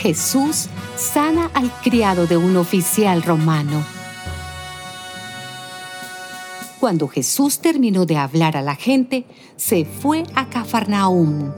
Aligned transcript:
Jesús 0.00 0.68
sana 0.96 1.50
al 1.52 1.70
criado 1.82 2.26
de 2.26 2.38
un 2.38 2.56
oficial 2.56 3.22
romano. 3.22 3.84
Cuando 6.80 7.06
Jesús 7.06 7.58
terminó 7.58 8.06
de 8.06 8.16
hablar 8.16 8.56
a 8.56 8.62
la 8.62 8.74
gente, 8.76 9.26
se 9.56 9.84
fue 9.84 10.22
a 10.34 10.48
Cafarnaúm. 10.48 11.52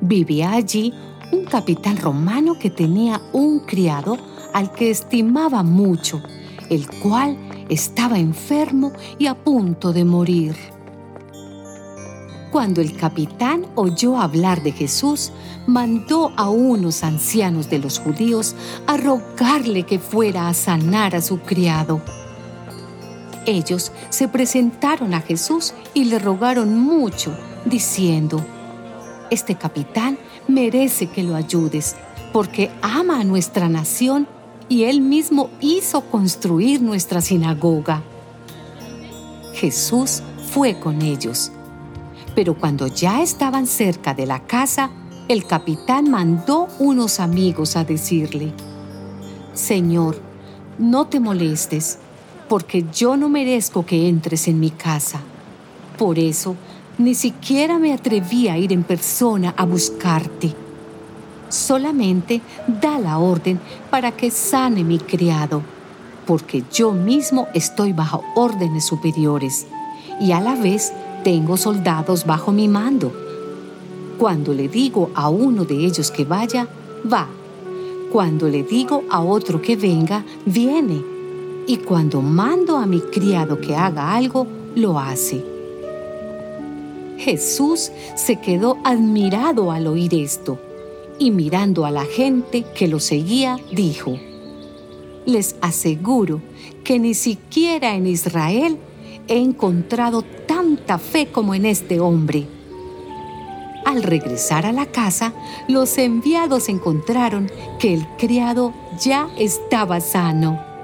Vivía 0.00 0.50
allí 0.52 0.92
un 1.30 1.44
capitán 1.44 1.98
romano 1.98 2.58
que 2.58 2.68
tenía 2.68 3.22
un 3.32 3.60
criado 3.60 4.18
al 4.52 4.72
que 4.72 4.90
estimaba 4.90 5.62
mucho, 5.62 6.20
el 6.68 6.88
cual 7.00 7.38
estaba 7.68 8.18
enfermo 8.18 8.92
y 9.18 9.26
a 9.26 9.34
punto 9.34 9.92
de 9.92 10.04
morir. 10.04 10.56
Cuando 12.54 12.80
el 12.80 12.96
capitán 12.96 13.66
oyó 13.74 14.16
hablar 14.20 14.62
de 14.62 14.70
Jesús, 14.70 15.32
mandó 15.66 16.32
a 16.36 16.50
unos 16.50 17.02
ancianos 17.02 17.68
de 17.68 17.80
los 17.80 17.98
judíos 17.98 18.54
a 18.86 18.96
rogarle 18.96 19.82
que 19.82 19.98
fuera 19.98 20.48
a 20.48 20.54
sanar 20.54 21.16
a 21.16 21.20
su 21.20 21.40
criado. 21.40 22.00
Ellos 23.44 23.90
se 24.08 24.28
presentaron 24.28 25.14
a 25.14 25.20
Jesús 25.20 25.74
y 25.94 26.04
le 26.04 26.20
rogaron 26.20 26.78
mucho, 26.78 27.36
diciendo, 27.64 28.44
Este 29.30 29.56
capitán 29.56 30.16
merece 30.46 31.08
que 31.08 31.24
lo 31.24 31.34
ayudes, 31.34 31.96
porque 32.32 32.70
ama 32.82 33.20
a 33.20 33.24
nuestra 33.24 33.68
nación 33.68 34.28
y 34.68 34.84
él 34.84 35.00
mismo 35.00 35.50
hizo 35.60 36.02
construir 36.02 36.80
nuestra 36.82 37.20
sinagoga. 37.20 38.02
Jesús 39.54 40.22
fue 40.50 40.78
con 40.78 41.02
ellos. 41.02 41.52
Pero 42.34 42.54
cuando 42.54 42.86
ya 42.86 43.22
estaban 43.22 43.66
cerca 43.66 44.14
de 44.14 44.26
la 44.26 44.40
casa, 44.40 44.90
el 45.28 45.46
capitán 45.46 46.10
mandó 46.10 46.68
unos 46.78 47.20
amigos 47.20 47.76
a 47.76 47.84
decirle, 47.84 48.52
Señor, 49.52 50.20
no 50.78 51.06
te 51.06 51.20
molestes, 51.20 51.98
porque 52.48 52.84
yo 52.92 53.16
no 53.16 53.28
merezco 53.28 53.86
que 53.86 54.08
entres 54.08 54.48
en 54.48 54.60
mi 54.60 54.70
casa. 54.70 55.20
Por 55.96 56.18
eso, 56.18 56.56
ni 56.98 57.14
siquiera 57.14 57.78
me 57.78 57.92
atreví 57.92 58.48
a 58.48 58.58
ir 58.58 58.72
en 58.72 58.82
persona 58.82 59.54
a 59.56 59.64
buscarte. 59.64 60.63
Solamente 61.54 62.40
da 62.66 62.98
la 62.98 63.18
orden 63.18 63.60
para 63.88 64.10
que 64.10 64.32
sane 64.32 64.82
mi 64.82 64.98
criado, 64.98 65.62
porque 66.26 66.64
yo 66.72 66.90
mismo 66.90 67.46
estoy 67.54 67.92
bajo 67.92 68.24
órdenes 68.34 68.84
superiores 68.84 69.68
y 70.20 70.32
a 70.32 70.40
la 70.40 70.56
vez 70.56 70.92
tengo 71.22 71.56
soldados 71.56 72.26
bajo 72.26 72.50
mi 72.50 72.66
mando. 72.66 73.12
Cuando 74.18 74.52
le 74.52 74.66
digo 74.66 75.12
a 75.14 75.28
uno 75.28 75.64
de 75.64 75.76
ellos 75.76 76.10
que 76.10 76.24
vaya, 76.24 76.66
va. 77.10 77.28
Cuando 78.10 78.48
le 78.48 78.64
digo 78.64 79.04
a 79.08 79.22
otro 79.22 79.62
que 79.62 79.76
venga, 79.76 80.24
viene. 80.44 81.04
Y 81.68 81.76
cuando 81.76 82.20
mando 82.20 82.78
a 82.78 82.86
mi 82.86 83.00
criado 83.00 83.60
que 83.60 83.76
haga 83.76 84.12
algo, 84.12 84.48
lo 84.74 84.98
hace. 84.98 85.44
Jesús 87.16 87.92
se 88.16 88.40
quedó 88.40 88.76
admirado 88.82 89.70
al 89.70 89.86
oír 89.86 90.12
esto 90.16 90.58
y 91.18 91.30
mirando 91.30 91.86
a 91.86 91.90
la 91.90 92.04
gente 92.04 92.64
que 92.74 92.88
lo 92.88 93.00
seguía, 93.00 93.58
dijo, 93.72 94.18
Les 95.26 95.56
aseguro 95.60 96.40
que 96.82 96.98
ni 96.98 97.14
siquiera 97.14 97.94
en 97.94 98.06
Israel 98.06 98.78
he 99.28 99.38
encontrado 99.38 100.22
tanta 100.22 100.98
fe 100.98 101.28
como 101.28 101.54
en 101.54 101.66
este 101.66 102.00
hombre. 102.00 102.46
Al 103.84 104.02
regresar 104.02 104.66
a 104.66 104.72
la 104.72 104.86
casa, 104.86 105.34
los 105.68 105.98
enviados 105.98 106.68
encontraron 106.68 107.50
que 107.78 107.94
el 107.94 108.06
criado 108.16 108.72
ya 108.98 109.28
estaba 109.38 110.00
sano. 110.00 110.74